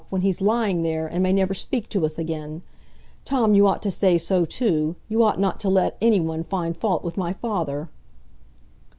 —when 0.09 0.23
he's 0.23 0.41
lying 0.41 0.81
there, 0.81 1.05
and 1.05 1.21
may 1.21 1.31
never 1.31 1.53
speak 1.53 1.87
to 1.87 2.03
us 2.07 2.17
again. 2.17 2.63
Tom, 3.23 3.53
you 3.53 3.67
ought 3.67 3.83
to 3.83 3.91
say 3.91 4.17
so 4.17 4.45
too; 4.45 4.95
you 5.07 5.21
ought 5.21 5.39
not 5.39 5.59
to 5.59 5.69
let 5.69 5.95
any 6.01 6.19
one 6.19 6.41
find 6.41 6.75
fault 6.75 7.03
with 7.03 7.17
my 7.17 7.33
father." 7.33 7.87